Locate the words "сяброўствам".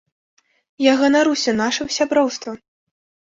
1.97-2.59